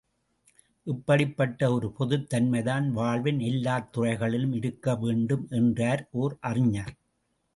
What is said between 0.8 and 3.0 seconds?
இப்படிப்பட்ட ஒரு பொதுத் தன்மைதான்